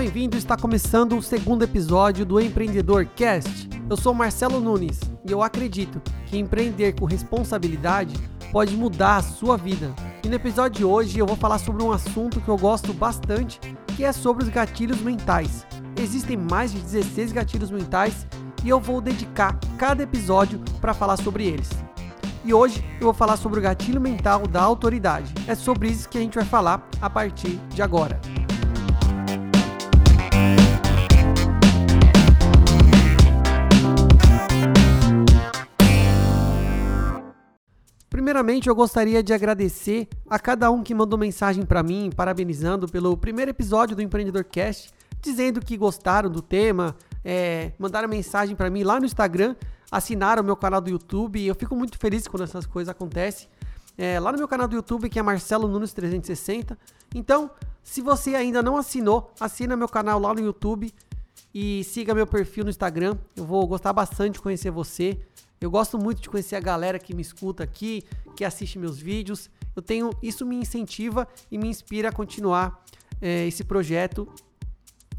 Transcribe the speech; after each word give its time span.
bem-vindo. 0.00 0.38
Está 0.38 0.56
começando 0.56 1.14
o 1.18 1.22
segundo 1.22 1.62
episódio 1.62 2.24
do 2.24 2.40
Empreendedor 2.40 3.04
Cast. 3.04 3.68
Eu 3.90 3.98
sou 3.98 4.14
Marcelo 4.14 4.58
Nunes 4.58 4.98
e 5.28 5.30
eu 5.30 5.42
acredito 5.42 6.00
que 6.24 6.38
empreender 6.38 6.94
com 6.98 7.04
responsabilidade 7.04 8.14
pode 8.50 8.74
mudar 8.74 9.16
a 9.16 9.22
sua 9.22 9.58
vida. 9.58 9.94
E 10.24 10.28
no 10.30 10.36
episódio 10.36 10.78
de 10.78 10.84
hoje 10.86 11.18
eu 11.18 11.26
vou 11.26 11.36
falar 11.36 11.58
sobre 11.58 11.82
um 11.82 11.92
assunto 11.92 12.40
que 12.40 12.48
eu 12.48 12.56
gosto 12.56 12.94
bastante, 12.94 13.60
que 13.94 14.02
é 14.02 14.10
sobre 14.10 14.42
os 14.42 14.48
gatilhos 14.48 15.02
mentais. 15.02 15.66
Existem 16.00 16.34
mais 16.34 16.72
de 16.72 16.80
16 16.80 17.32
gatilhos 17.32 17.70
mentais 17.70 18.26
e 18.64 18.70
eu 18.70 18.80
vou 18.80 19.02
dedicar 19.02 19.60
cada 19.76 20.02
episódio 20.02 20.60
para 20.80 20.94
falar 20.94 21.18
sobre 21.18 21.44
eles. 21.44 21.68
E 22.42 22.54
hoje 22.54 22.82
eu 22.94 23.04
vou 23.04 23.14
falar 23.14 23.36
sobre 23.36 23.58
o 23.58 23.62
gatilho 23.62 24.00
mental 24.00 24.46
da 24.46 24.62
autoridade. 24.62 25.30
É 25.46 25.54
sobre 25.54 25.88
isso 25.88 26.08
que 26.08 26.16
a 26.16 26.22
gente 26.22 26.36
vai 26.36 26.44
falar 26.46 26.88
a 27.02 27.10
partir 27.10 27.60
de 27.68 27.82
agora. 27.82 28.18
Primeiramente, 38.30 38.68
eu 38.68 38.76
gostaria 38.76 39.24
de 39.24 39.32
agradecer 39.32 40.06
a 40.28 40.38
cada 40.38 40.70
um 40.70 40.84
que 40.84 40.94
mandou 40.94 41.18
mensagem 41.18 41.66
para 41.66 41.82
mim, 41.82 42.12
parabenizando 42.14 42.86
pelo 42.86 43.16
primeiro 43.16 43.50
episódio 43.50 43.96
do 43.96 44.02
Empreendedor 44.02 44.44
Cast, 44.44 44.92
dizendo 45.20 45.60
que 45.60 45.76
gostaram 45.76 46.30
do 46.30 46.40
tema, 46.40 46.94
é, 47.24 47.72
mandaram 47.76 48.08
mensagem 48.08 48.54
para 48.54 48.70
mim 48.70 48.84
lá 48.84 49.00
no 49.00 49.04
Instagram, 49.04 49.56
assinaram 49.90 50.44
o 50.44 50.46
meu 50.46 50.54
canal 50.54 50.80
do 50.80 50.88
YouTube. 50.88 51.44
Eu 51.44 51.56
fico 51.56 51.74
muito 51.74 51.98
feliz 51.98 52.28
quando 52.28 52.44
essas 52.44 52.66
coisas 52.66 52.88
acontecem. 52.88 53.48
É, 53.98 54.20
lá 54.20 54.30
no 54.30 54.38
meu 54.38 54.46
canal 54.46 54.68
do 54.68 54.76
YouTube, 54.76 55.08
que 55.08 55.18
é 55.18 55.22
Marcelo 55.22 55.66
Nunes 55.66 55.92
360. 55.92 56.78
Então, 57.12 57.50
se 57.82 58.00
você 58.00 58.36
ainda 58.36 58.62
não 58.62 58.76
assinou, 58.76 59.32
assina 59.40 59.76
meu 59.76 59.88
canal 59.88 60.20
lá 60.20 60.32
no 60.32 60.38
YouTube 60.38 60.94
e 61.54 61.82
siga 61.84 62.14
meu 62.14 62.26
perfil 62.26 62.64
no 62.64 62.70
Instagram. 62.70 63.16
Eu 63.36 63.44
vou 63.44 63.66
gostar 63.66 63.92
bastante 63.92 64.34
de 64.34 64.40
conhecer 64.40 64.70
você. 64.70 65.18
Eu 65.60 65.70
gosto 65.70 65.98
muito 65.98 66.22
de 66.22 66.30
conhecer 66.30 66.56
a 66.56 66.60
galera 66.60 66.98
que 66.98 67.14
me 67.14 67.22
escuta 67.22 67.62
aqui, 67.62 68.02
que 68.34 68.44
assiste 68.44 68.78
meus 68.78 68.98
vídeos. 68.98 69.50
Eu 69.74 69.82
tenho 69.82 70.10
isso 70.22 70.46
me 70.46 70.56
incentiva 70.56 71.28
e 71.50 71.58
me 71.58 71.68
inspira 71.68 72.08
a 72.08 72.12
continuar 72.12 72.82
é, 73.20 73.46
esse 73.46 73.64
projeto 73.64 74.26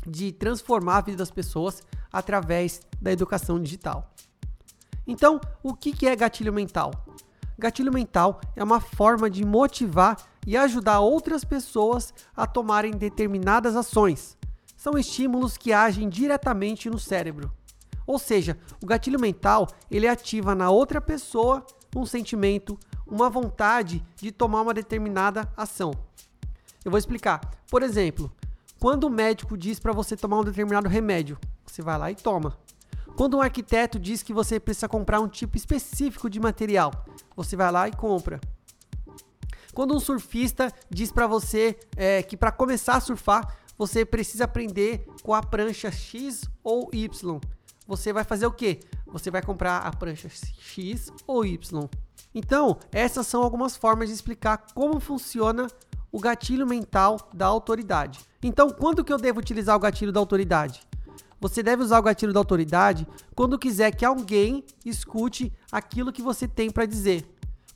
de 0.08 0.32
transformar 0.32 0.98
a 0.98 1.02
vida 1.02 1.18
das 1.18 1.30
pessoas 1.30 1.84
através 2.12 2.82
da 3.00 3.12
educação 3.12 3.62
digital. 3.62 4.12
Então, 5.06 5.40
o 5.62 5.74
que 5.74 6.08
é 6.08 6.16
gatilho 6.16 6.54
mental? 6.54 6.92
Gatilho 7.58 7.94
mental 7.94 8.42
é 8.56 8.64
uma 8.64 8.80
forma 8.80 9.30
de 9.30 9.46
motivar 9.46 10.18
e 10.48 10.58
ajudar 10.58 11.00
outras 11.02 11.44
pessoas 11.44 12.14
a 12.36 12.48
tomarem 12.48 12.92
determinadas 12.92 13.76
ações. 13.76 14.38
São 14.82 14.98
estímulos 14.98 15.58
que 15.58 15.72
agem 15.72 16.10
diretamente 16.10 16.90
no 16.90 16.98
cérebro. 16.98 17.52
Ou 18.08 18.18
seja, 18.18 18.58
o 18.82 18.88
gatilho 18.88 19.20
mental, 19.20 19.68
ele 19.92 20.08
ativa 20.08 20.56
na 20.56 20.72
outra 20.72 21.00
pessoa 21.00 21.64
um 21.96 22.04
sentimento, 22.04 22.80
uma 23.06 23.30
vontade 23.30 24.04
de 24.16 24.32
tomar 24.32 24.64
uma 24.64 24.74
determinada 24.74 25.48
ação. 25.56 25.92
Eu 26.84 26.90
vou 26.90 26.98
explicar. 26.98 27.42
Por 27.70 27.84
exemplo, 27.84 28.32
quando 28.80 29.04
o 29.04 29.10
médico 29.12 29.56
diz 29.56 29.80
para 29.80 29.94
você 29.94 30.18
tomar 30.18 30.40
um 30.40 30.44
determinado 30.44 30.90
remédio, 30.90 31.38
você 31.64 31.84
vai 31.84 32.00
lá 32.00 32.10
e 32.10 32.16
toma. 32.16 32.58
Quando 33.16 33.38
um 33.38 33.42
arquiteto 33.42 34.00
diz 34.00 34.24
que 34.24 34.34
você 34.34 34.60
precisa 34.60 34.90
comprar 34.90 35.20
um 35.20 35.28
tipo 35.28 35.58
específico 35.58 36.28
de 36.28 36.40
material, 36.40 36.92
você 37.36 37.56
vai 37.56 37.72
lá 37.72 37.88
e 37.88 37.92
compra. 37.92 38.42
Quando 39.76 39.96
um 39.96 40.00
surfista 40.00 40.74
diz 40.90 41.12
para 41.12 41.28
você 41.28 41.80
é, 41.96 42.22
que 42.24 42.36
para 42.36 42.52
começar 42.52 42.96
a 42.96 43.00
surfar, 43.00 43.61
você 43.78 44.06
precisa 44.06 44.46
aprender 44.46 45.06
com 45.24 45.34
a 45.34 45.42
prancha 45.42 45.92
X 45.92 46.50
ou 46.64 46.90
Y, 46.94 47.40
você 47.88 48.14
vai 48.14 48.24
fazer 48.24 48.46
o 48.46 48.52
quê? 48.52 48.80
Você 49.08 49.30
vai 49.30 49.42
comprar 49.42 49.80
a 49.80 49.92
prancha 49.92 50.30
X 50.30 51.12
ou 51.28 51.46
Y. 51.46 51.90
Então, 52.34 52.78
essas 52.92 53.28
são 53.28 53.44
algumas 53.44 53.76
formas 53.76 54.08
de 54.08 54.16
explicar 54.16 54.66
como 54.74 55.00
funciona 55.00 55.68
o 56.12 56.20
gatilho 56.20 56.66
mental 56.66 57.30
da 57.34 57.48
autoridade. 57.48 58.20
Então, 58.42 58.70
quando 58.70 59.04
que 59.04 59.12
eu 59.12 59.18
devo 59.18 59.40
utilizar 59.40 59.76
o 59.76 59.80
gatilho 59.80 60.12
da 60.12 60.20
autoridade? 60.20 60.82
Você 61.40 61.64
deve 61.64 61.84
usar 61.84 62.00
o 62.00 62.04
gatilho 62.04 62.32
da 62.32 62.40
autoridade 62.40 63.08
quando 63.36 63.58
quiser 63.58 63.92
que 63.92 64.06
alguém 64.06 64.64
escute 64.86 65.52
aquilo 65.72 66.14
que 66.14 66.22
você 66.22 66.48
tem 66.48 66.70
para 66.70 66.86
dizer, 66.86 67.26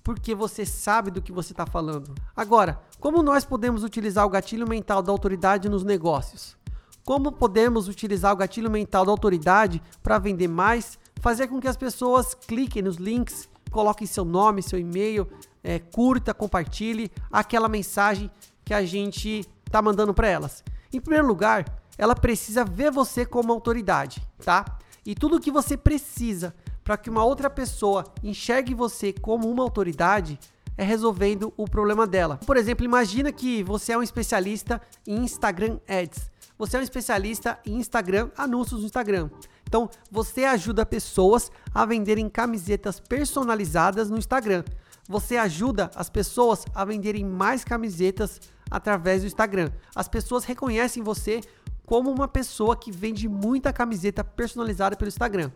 porque 0.05 0.35
você 0.35 0.67
sabe 0.67 1.09
do 1.09 1.19
que 1.19 1.31
você 1.31 1.51
está 1.51 1.65
falando. 1.65 2.13
Agora, 2.35 2.79
como 2.99 3.23
nós 3.23 3.43
podemos 3.43 3.83
utilizar 3.83 4.23
o 4.23 4.29
gatilho 4.29 4.69
mental 4.69 5.01
da 5.01 5.11
autoridade 5.11 5.67
nos 5.67 5.83
negócios? 5.83 6.55
Como 7.03 7.31
podemos 7.31 7.87
utilizar 7.87 8.31
o 8.31 8.35
gatilho 8.35 8.69
mental 8.69 9.03
da 9.03 9.11
autoridade 9.11 9.81
para 10.03 10.19
vender 10.19 10.47
mais, 10.47 10.99
fazer 11.19 11.47
com 11.47 11.59
que 11.59 11.67
as 11.67 11.75
pessoas 11.75 12.35
cliquem 12.35 12.83
nos 12.83 12.97
links, 12.97 13.49
coloquem 13.71 14.05
seu 14.05 14.23
nome, 14.23 14.61
seu 14.61 14.77
e-mail, 14.77 15.27
é, 15.63 15.79
curta, 15.79 16.35
compartilhe 16.35 17.11
aquela 17.31 17.67
mensagem 17.67 18.29
que 18.63 18.75
a 18.75 18.85
gente 18.85 19.43
está 19.65 19.81
mandando 19.81 20.13
para 20.13 20.27
elas. 20.27 20.63
Em 20.93 21.01
primeiro 21.01 21.27
lugar, 21.27 21.65
ela 21.97 22.15
precisa 22.15 22.63
ver 22.63 22.91
você 22.91 23.25
como 23.25 23.51
autoridade, 23.51 24.21
tá? 24.43 24.65
E 25.03 25.15
tudo 25.15 25.37
o 25.37 25.39
que 25.39 25.49
você 25.49 25.75
precisa 25.75 26.53
para 26.85 26.95
que 26.95 27.09
uma 27.09 27.25
outra 27.25 27.49
pessoa 27.49 28.05
enxergue 28.23 28.73
você 28.73 29.11
como 29.11 29.51
uma 29.51 29.63
autoridade 29.63 30.39
é 30.77 30.83
resolvendo 30.83 31.53
o 31.57 31.65
problema 31.65 32.07
dela. 32.07 32.39
Por 32.45 32.55
exemplo, 32.55 32.85
imagina 32.85 33.33
que 33.33 33.61
você 33.63 33.91
é 33.91 33.97
um 33.97 34.03
especialista 34.03 34.81
em 35.05 35.17
Instagram 35.17 35.79
Ads 35.85 36.33
você 36.57 36.77
é 36.77 36.79
um 36.79 36.83
especialista 36.83 37.59
em 37.65 37.77
Instagram, 37.77 38.29
anúncios 38.37 38.79
no 38.79 38.85
Instagram. 38.85 39.29
Então, 39.63 39.89
você 40.09 40.45
ajuda 40.45 40.85
pessoas 40.85 41.51
a 41.73 41.85
venderem 41.85 42.29
camisetas 42.29 42.99
personalizadas 42.99 44.09
no 44.09 44.17
Instagram. 44.17 44.63
Você 45.07 45.35
ajuda 45.37 45.91
as 45.95 46.09
pessoas 46.09 46.65
a 46.73 46.85
venderem 46.85 47.25
mais 47.25 47.63
camisetas 47.63 48.39
através 48.71 49.21
do 49.21 49.27
Instagram. 49.27 49.69
As 49.93 50.07
pessoas 50.07 50.45
reconhecem 50.45 51.03
você 51.03 51.41
como 51.85 52.09
uma 52.09 52.27
pessoa 52.27 52.75
que 52.75 52.91
vende 52.91 53.27
muita 53.27 53.73
camiseta 53.73 54.23
personalizada 54.23 54.95
pelo 54.95 55.09
Instagram. 55.09 55.51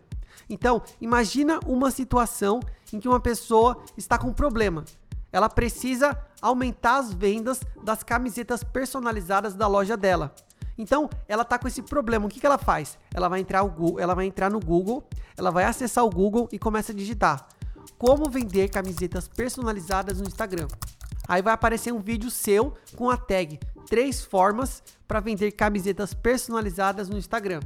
Então, 0.48 0.82
imagina 1.00 1.60
uma 1.66 1.90
situação 1.90 2.60
em 2.92 2.98
que 2.98 3.08
uma 3.08 3.20
pessoa 3.20 3.82
está 3.96 4.18
com 4.18 4.28
um 4.28 4.32
problema. 4.32 4.84
Ela 5.32 5.48
precisa 5.48 6.18
aumentar 6.42 6.98
as 6.98 7.12
vendas 7.12 7.60
das 7.82 8.02
camisetas 8.02 8.64
personalizadas 8.64 9.54
da 9.54 9.66
loja 9.66 9.96
dela. 9.96 10.34
Então, 10.76 11.08
ela 11.28 11.44
tá 11.44 11.58
com 11.58 11.68
esse 11.68 11.82
problema. 11.82 12.26
O 12.26 12.28
que, 12.28 12.40
que 12.40 12.46
ela 12.46 12.58
faz? 12.58 12.98
Ela 13.14 13.28
vai 13.28 13.40
entrar 13.40 13.62
Google, 13.62 14.00
ela 14.00 14.14
vai 14.14 14.26
entrar 14.26 14.50
no 14.50 14.58
Google, 14.58 15.06
ela 15.36 15.50
vai 15.50 15.64
acessar 15.64 16.04
o 16.04 16.10
Google 16.10 16.48
e 16.50 16.58
começa 16.58 16.92
a 16.92 16.94
digitar 16.94 17.46
como 17.98 18.30
vender 18.30 18.68
camisetas 18.68 19.28
personalizadas 19.28 20.20
no 20.20 20.26
Instagram. 20.26 20.68
Aí 21.28 21.42
vai 21.42 21.52
aparecer 21.52 21.92
um 21.92 22.00
vídeo 22.00 22.30
seu 22.30 22.74
com 22.96 23.10
a 23.10 23.16
tag 23.16 23.60
três 23.90 24.24
formas 24.24 24.82
para 25.06 25.20
vender 25.20 25.52
camisetas 25.52 26.14
personalizadas 26.14 27.08
no 27.08 27.18
Instagram. 27.18 27.60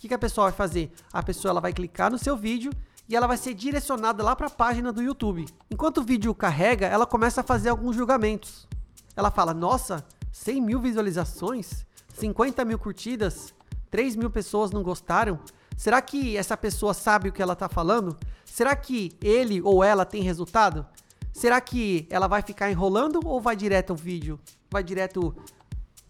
Que, 0.00 0.08
que 0.08 0.14
a 0.14 0.18
pessoa 0.18 0.46
vai 0.46 0.56
fazer? 0.56 0.90
A 1.12 1.22
pessoa 1.22 1.50
ela 1.50 1.60
vai 1.60 1.74
clicar 1.74 2.10
no 2.10 2.16
seu 2.16 2.34
vídeo 2.34 2.72
e 3.06 3.14
ela 3.14 3.26
vai 3.26 3.36
ser 3.36 3.52
direcionada 3.52 4.22
lá 4.24 4.34
para 4.34 4.46
a 4.46 4.50
página 4.50 4.90
do 4.90 5.02
YouTube. 5.02 5.44
Enquanto 5.70 5.98
o 5.98 6.02
vídeo 6.02 6.34
carrega, 6.34 6.86
ela 6.86 7.04
começa 7.04 7.42
a 7.42 7.44
fazer 7.44 7.68
alguns 7.68 7.96
julgamentos. 7.96 8.66
Ela 9.14 9.30
fala: 9.30 9.52
Nossa, 9.52 10.02
100 10.32 10.62
mil 10.62 10.80
visualizações? 10.80 11.84
50 12.14 12.64
mil 12.64 12.78
curtidas, 12.78 13.52
3 13.90 14.16
mil 14.16 14.30
pessoas 14.30 14.70
não 14.70 14.82
gostaram. 14.82 15.38
Será 15.76 16.00
que 16.00 16.34
essa 16.34 16.56
pessoa 16.56 16.94
sabe 16.94 17.28
o 17.28 17.32
que 17.32 17.42
ela 17.42 17.52
está 17.52 17.68
falando? 17.68 18.16
Será 18.46 18.74
que 18.74 19.12
ele 19.22 19.60
ou 19.60 19.84
ela 19.84 20.06
tem 20.06 20.22
resultado? 20.22 20.86
Será 21.30 21.60
que 21.60 22.06
ela 22.08 22.26
vai 22.26 22.40
ficar 22.40 22.70
enrolando 22.70 23.20
ou 23.22 23.38
vai 23.38 23.54
direto 23.54 23.90
ao 23.90 23.96
vídeo? 23.96 24.40
Vai 24.70 24.82
direto 24.82 25.36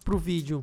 pro 0.05 0.17
vídeo? 0.17 0.61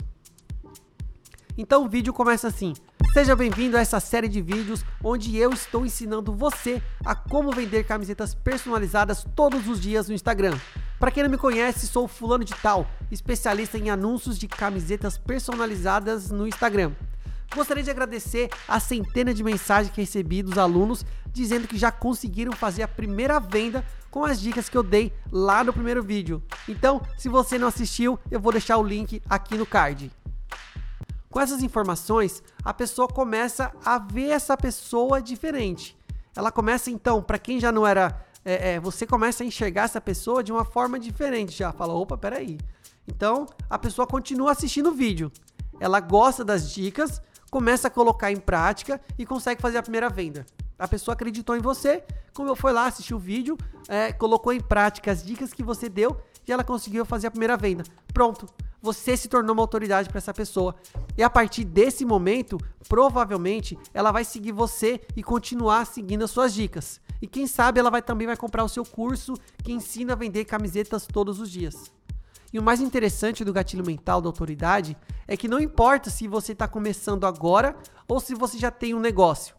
Então 1.60 1.84
o 1.84 1.88
vídeo 1.88 2.12
começa 2.12 2.46
assim: 2.46 2.72
Seja 3.12 3.34
bem-vindo 3.34 3.76
a 3.76 3.80
essa 3.80 3.98
série 3.98 4.28
de 4.28 4.40
vídeos 4.40 4.84
onde 5.02 5.36
eu 5.36 5.50
estou 5.52 5.84
ensinando 5.84 6.32
você 6.32 6.80
a 7.04 7.16
como 7.16 7.50
vender 7.50 7.82
camisetas 7.82 8.32
personalizadas 8.32 9.26
todos 9.34 9.66
os 9.66 9.80
dias 9.80 10.08
no 10.08 10.14
Instagram. 10.14 10.56
Para 11.00 11.10
quem 11.10 11.24
não 11.24 11.30
me 11.30 11.36
conhece, 11.36 11.88
sou 11.88 12.06
fulano 12.06 12.44
de 12.44 12.54
tal, 12.54 12.86
especialista 13.10 13.76
em 13.76 13.90
anúncios 13.90 14.38
de 14.38 14.46
camisetas 14.46 15.18
personalizadas 15.18 16.30
no 16.30 16.46
Instagram. 16.46 16.92
Gostaria 17.52 17.82
de 17.82 17.90
agradecer 17.90 18.50
a 18.68 18.78
centena 18.78 19.34
de 19.34 19.42
mensagens 19.42 19.92
que 19.92 20.00
recebi 20.00 20.42
dos 20.42 20.58
alunos 20.58 21.04
dizendo 21.32 21.66
que 21.66 21.78
já 21.78 21.90
conseguiram 21.90 22.52
fazer 22.52 22.82
a 22.82 22.88
primeira 22.88 23.40
venda 23.40 23.84
com 24.10 24.24
as 24.24 24.40
dicas 24.40 24.68
que 24.68 24.76
eu 24.76 24.82
dei 24.82 25.12
lá 25.30 25.64
no 25.64 25.72
primeiro 25.72 26.02
vídeo. 26.02 26.42
Então, 26.68 27.00
se 27.16 27.28
você 27.28 27.58
não 27.58 27.68
assistiu, 27.68 28.18
eu 28.30 28.40
vou 28.40 28.52
deixar 28.52 28.76
o 28.76 28.82
link 28.82 29.22
aqui 29.28 29.56
no 29.56 29.66
card. 29.66 30.10
Com 31.30 31.40
essas 31.40 31.62
informações, 31.62 32.42
a 32.64 32.72
pessoa 32.72 33.06
começa 33.06 33.72
a 33.84 33.98
ver 33.98 34.30
essa 34.30 34.56
pessoa 34.56 35.20
diferente. 35.20 35.96
Ela 36.34 36.50
começa 36.50 36.90
então, 36.90 37.22
para 37.22 37.38
quem 37.38 37.60
já 37.60 37.70
não 37.70 37.86
era, 37.86 38.24
é, 38.44 38.74
é, 38.74 38.80
você 38.80 39.06
começa 39.06 39.42
a 39.42 39.46
enxergar 39.46 39.82
essa 39.82 40.00
pessoa 40.00 40.42
de 40.42 40.52
uma 40.52 40.64
forma 40.64 40.98
diferente. 40.98 41.58
Já 41.58 41.72
fala, 41.72 41.92
opa, 41.92 42.16
peraí. 42.16 42.58
Então 43.06 43.46
a 43.68 43.78
pessoa 43.78 44.06
continua 44.06 44.52
assistindo 44.52 44.90
o 44.90 44.94
vídeo. 44.94 45.30
ela 45.80 46.00
gosta 46.00 46.44
das 46.44 46.70
dicas, 46.70 47.20
começa 47.50 47.88
a 47.88 47.90
colocar 47.90 48.32
em 48.32 48.36
prática 48.36 49.00
e 49.18 49.24
consegue 49.24 49.60
fazer 49.60 49.78
a 49.78 49.82
primeira 49.82 50.08
venda. 50.08 50.46
A 50.78 50.86
pessoa 50.86 51.14
acreditou 51.14 51.56
em 51.56 51.60
você, 51.60 52.04
como 52.32 52.48
eu 52.48 52.56
foi 52.56 52.72
lá, 52.72 52.86
assistiu 52.86 53.16
o 53.16 53.20
vídeo, 53.20 53.56
é, 53.88 54.12
colocou 54.12 54.52
em 54.52 54.60
prática 54.60 55.10
as 55.10 55.24
dicas 55.24 55.52
que 55.52 55.62
você 55.62 55.88
deu 55.88 56.16
e 56.46 56.52
ela 56.52 56.64
conseguiu 56.64 57.04
fazer 57.04 57.26
a 57.26 57.30
primeira 57.30 57.56
venda. 57.56 57.82
Pronto, 58.14 58.46
você 58.80 59.16
se 59.16 59.28
tornou 59.28 59.54
uma 59.54 59.62
autoridade 59.62 60.08
para 60.08 60.18
essa 60.18 60.32
pessoa. 60.32 60.74
E 61.16 61.22
a 61.22 61.30
partir 61.30 61.64
desse 61.64 62.04
momento, 62.04 62.58
provavelmente, 62.88 63.78
ela 63.92 64.12
vai 64.12 64.24
seguir 64.24 64.52
você 64.52 65.00
e 65.16 65.22
continuar 65.22 65.86
seguindo 65.86 66.24
as 66.24 66.30
suas 66.30 66.54
dicas. 66.54 67.00
E 67.20 67.26
quem 67.26 67.46
sabe 67.46 67.80
ela 67.80 67.90
vai 67.90 68.02
também 68.02 68.26
vai 68.26 68.36
comprar 68.36 68.64
o 68.64 68.68
seu 68.68 68.84
curso 68.84 69.34
que 69.62 69.72
ensina 69.72 70.12
a 70.12 70.16
vender 70.16 70.44
camisetas 70.44 71.06
todos 71.06 71.40
os 71.40 71.50
dias. 71.50 71.90
E 72.52 72.58
o 72.58 72.62
mais 72.62 72.80
interessante 72.80 73.44
do 73.44 73.52
gatilho 73.52 73.84
mental 73.84 74.22
da 74.22 74.28
autoridade 74.28 74.96
é 75.26 75.36
que 75.36 75.48
não 75.48 75.60
importa 75.60 76.08
se 76.08 76.26
você 76.26 76.52
está 76.52 76.66
começando 76.66 77.26
agora 77.26 77.76
ou 78.06 78.20
se 78.20 78.34
você 78.34 78.56
já 78.56 78.70
tem 78.70 78.94
um 78.94 79.00
negócio. 79.00 79.54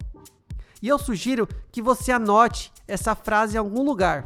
E 0.82 0.88
eu 0.88 0.98
sugiro 0.98 1.48
que 1.72 1.82
você 1.82 2.12
anote 2.12 2.72
essa 2.88 3.14
frase 3.14 3.56
em 3.56 3.60
algum 3.60 3.84
lugar. 3.84 4.24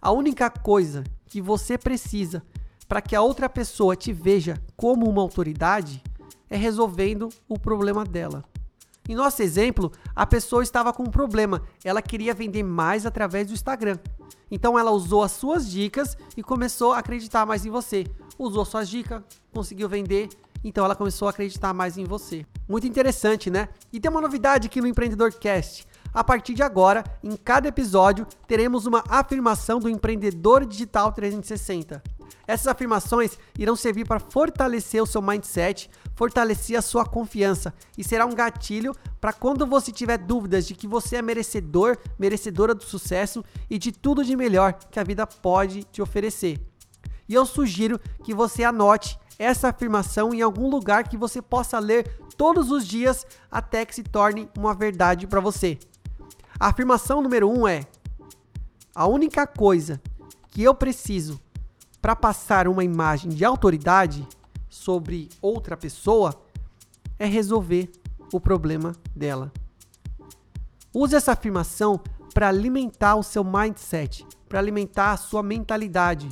A 0.00 0.12
única 0.12 0.50
coisa 0.50 1.02
que 1.26 1.40
você 1.40 1.76
precisa 1.78 2.44
para 2.94 3.02
que 3.02 3.16
a 3.16 3.20
outra 3.20 3.48
pessoa 3.48 3.96
te 3.96 4.12
veja 4.12 4.56
como 4.76 5.10
uma 5.10 5.20
autoridade 5.20 6.00
é 6.48 6.56
resolvendo 6.56 7.28
o 7.48 7.58
problema 7.58 8.04
dela. 8.04 8.44
Em 9.08 9.16
nosso 9.16 9.42
exemplo, 9.42 9.90
a 10.14 10.24
pessoa 10.24 10.62
estava 10.62 10.92
com 10.92 11.02
um 11.02 11.10
problema, 11.10 11.60
ela 11.82 12.00
queria 12.00 12.32
vender 12.32 12.62
mais 12.62 13.04
através 13.04 13.48
do 13.48 13.52
Instagram. 13.52 13.98
Então 14.48 14.78
ela 14.78 14.92
usou 14.92 15.24
as 15.24 15.32
suas 15.32 15.68
dicas 15.68 16.16
e 16.36 16.42
começou 16.44 16.92
a 16.92 17.00
acreditar 17.00 17.44
mais 17.44 17.66
em 17.66 17.70
você. 17.70 18.06
Usou 18.38 18.64
suas 18.64 18.88
dicas, 18.88 19.24
conseguiu 19.52 19.88
vender 19.88 20.28
então 20.64 20.84
ela 20.84 20.96
começou 20.96 21.28
a 21.28 21.30
acreditar 21.30 21.74
mais 21.74 21.98
em 21.98 22.04
você. 22.04 22.46
Muito 22.66 22.86
interessante, 22.86 23.50
né? 23.50 23.68
E 23.92 24.00
tem 24.00 24.10
uma 24.10 24.20
novidade 24.20 24.66
aqui 24.66 24.80
no 24.80 24.86
Empreendedor 24.86 25.30
Cast. 25.34 25.86
A 26.12 26.24
partir 26.24 26.54
de 26.54 26.62
agora, 26.62 27.04
em 27.22 27.36
cada 27.36 27.68
episódio, 27.68 28.26
teremos 28.48 28.86
uma 28.86 29.04
afirmação 29.08 29.78
do 29.78 29.90
empreendedor 29.90 30.64
digital 30.64 31.12
360. 31.12 32.02
Essas 32.46 32.66
afirmações 32.66 33.38
irão 33.58 33.74
servir 33.74 34.06
para 34.06 34.20
fortalecer 34.20 35.02
o 35.02 35.06
seu 35.06 35.22
mindset, 35.22 35.90
fortalecer 36.14 36.78
a 36.78 36.82
sua 36.82 37.04
confiança 37.04 37.72
e 37.96 38.04
será 38.04 38.26
um 38.26 38.34
gatilho 38.34 38.94
para 39.20 39.32
quando 39.32 39.66
você 39.66 39.90
tiver 39.90 40.18
dúvidas 40.18 40.66
de 40.66 40.74
que 40.74 40.86
você 40.86 41.16
é 41.16 41.22
merecedor, 41.22 41.96
merecedora 42.18 42.74
do 42.74 42.84
sucesso 42.84 43.44
e 43.70 43.78
de 43.78 43.90
tudo 43.92 44.24
de 44.24 44.36
melhor 44.36 44.74
que 44.74 45.00
a 45.00 45.04
vida 45.04 45.26
pode 45.26 45.84
te 45.84 46.02
oferecer. 46.02 46.60
E 47.28 47.34
eu 47.34 47.46
sugiro 47.46 47.98
que 48.22 48.34
você 48.34 48.64
anote 48.64 49.18
essa 49.38 49.68
afirmação 49.68 50.32
em 50.32 50.42
algum 50.42 50.68
lugar 50.68 51.08
que 51.08 51.16
você 51.16 51.40
possa 51.42 51.78
ler 51.78 52.18
todos 52.36 52.70
os 52.70 52.86
dias 52.86 53.26
até 53.50 53.84
que 53.84 53.94
se 53.94 54.02
torne 54.02 54.48
uma 54.56 54.74
verdade 54.74 55.26
para 55.26 55.40
você. 55.40 55.78
A 56.58 56.68
afirmação 56.68 57.20
número 57.22 57.50
um 57.50 57.66
é: 57.66 57.86
a 58.94 59.06
única 59.06 59.46
coisa 59.46 60.00
que 60.50 60.62
eu 60.62 60.74
preciso 60.74 61.40
para 62.04 62.14
passar 62.14 62.68
uma 62.68 62.84
imagem 62.84 63.30
de 63.30 63.46
autoridade 63.46 64.28
sobre 64.68 65.30
outra 65.40 65.74
pessoa 65.74 66.38
é 67.18 67.24
resolver 67.24 67.90
o 68.30 68.38
problema 68.38 68.92
dela. 69.16 69.50
Use 70.92 71.16
essa 71.16 71.32
afirmação 71.32 71.98
para 72.34 72.50
alimentar 72.50 73.16
o 73.16 73.22
seu 73.22 73.42
mindset, 73.42 74.26
para 74.46 74.58
alimentar 74.58 75.12
a 75.12 75.16
sua 75.16 75.42
mentalidade. 75.42 76.28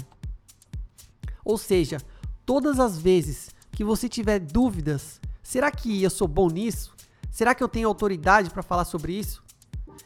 Ou 1.43 1.57
seja, 1.57 1.97
todas 2.45 2.79
as 2.79 2.99
vezes 2.99 3.49
que 3.71 3.83
você 3.83 4.11
tiver 4.11 4.41
dúvidas, 4.41 5.23
será 5.43 5.71
que 5.71 6.03
eu 6.03 6.11
sou 6.11 6.29
bom 6.29 6.51
nisso? 6.51 6.95
Será 7.31 7.55
que 7.55 7.65
eu 7.65 7.69
tenho 7.69 7.89
autoridade 7.89 8.51
para 8.51 8.63
falar 8.63 8.85
sobre 8.85 9.15
isso? 9.15 9.43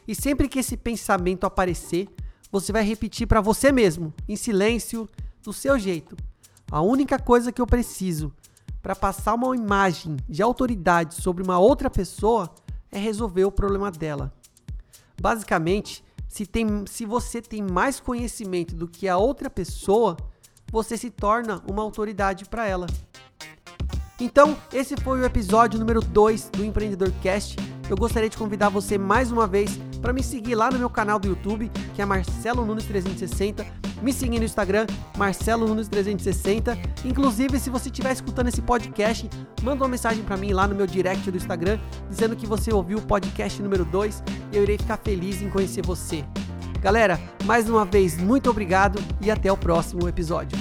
E 0.07 0.15
sempre 0.15 0.47
que 0.47 0.59
esse 0.59 0.77
pensamento 0.77 1.45
aparecer, 1.45 2.07
você 2.49 2.71
vai 2.71 2.83
repetir 2.83 3.27
para 3.27 3.41
você 3.41 3.69
mesmo, 3.69 4.13
em 4.29 4.37
silêncio, 4.37 5.09
do 5.43 5.53
seu 5.53 5.77
jeito. 5.77 6.15
A 6.71 6.81
única 6.81 7.17
coisa 7.17 7.51
que 7.51 7.61
eu 7.61 7.67
preciso 7.67 8.33
para 8.81 8.95
passar 8.95 9.33
uma 9.33 9.55
imagem 9.55 10.17
de 10.27 10.41
autoridade 10.41 11.15
sobre 11.15 11.43
uma 11.43 11.59
outra 11.59 11.89
pessoa 11.89 12.53
é 12.91 12.97
resolver 12.97 13.45
o 13.45 13.51
problema 13.51 13.91
dela. 13.91 14.33
Basicamente, 15.19 16.03
se, 16.27 16.45
tem, 16.45 16.85
se 16.85 17.05
você 17.05 17.41
tem 17.41 17.61
mais 17.61 17.99
conhecimento 17.99 18.75
do 18.75 18.87
que 18.87 19.07
a 19.07 19.17
outra 19.17 19.49
pessoa, 19.49 20.17
você 20.71 20.97
se 20.97 21.09
torna 21.09 21.63
uma 21.67 21.81
autoridade 21.81 22.45
para 22.45 22.65
ela. 22.65 22.87
Então, 24.19 24.57
esse 24.73 24.95
foi 24.97 25.19
o 25.19 25.25
episódio 25.25 25.79
número 25.79 26.01
2 26.01 26.49
do 26.49 26.63
Empreendedor 26.63 27.11
Cast. 27.21 27.55
Eu 27.89 27.95
gostaria 27.95 28.29
de 28.29 28.37
convidar 28.37 28.69
você 28.69 28.97
mais 28.97 29.31
uma 29.31 29.47
vez 29.47 29.79
para 30.01 30.11
me 30.11 30.21
seguir 30.21 30.55
lá 30.55 30.69
no 30.69 30.77
meu 30.77 30.89
canal 30.89 31.17
do 31.17 31.27
YouTube, 31.27 31.71
que 31.95 32.01
é 32.01 32.05
Marcelo 32.05 32.65
Nunes 32.65 32.85
360. 32.85 33.65
Me 34.01 34.11
seguir 34.13 34.39
no 34.39 34.45
Instagram, 34.45 34.85
Marcelo 35.17 35.67
Nunes 35.67 35.87
360. 35.87 36.77
Inclusive, 37.05 37.59
se 37.59 37.69
você 37.69 37.89
estiver 37.89 38.11
escutando 38.11 38.47
esse 38.47 38.61
podcast, 38.61 39.29
manda 39.63 39.83
uma 39.83 39.89
mensagem 39.89 40.23
para 40.23 40.37
mim 40.37 40.51
lá 40.51 40.67
no 40.67 40.75
meu 40.75 40.85
direct 40.85 41.31
do 41.31 41.37
Instagram, 41.37 41.79
dizendo 42.09 42.35
que 42.35 42.45
você 42.45 42.73
ouviu 42.73 42.97
o 42.97 43.01
podcast 43.01 43.61
número 43.61 43.85
2 43.85 44.23
e 44.51 44.57
eu 44.57 44.63
irei 44.63 44.77
ficar 44.77 44.97
feliz 44.97 45.41
em 45.41 45.49
conhecer 45.49 45.85
você. 45.85 46.25
Galera, 46.81 47.19
mais 47.45 47.69
uma 47.69 47.85
vez, 47.85 48.17
muito 48.17 48.49
obrigado 48.49 48.99
e 49.19 49.31
até 49.31 49.51
o 49.51 49.57
próximo 49.57 50.07
episódio. 50.07 50.57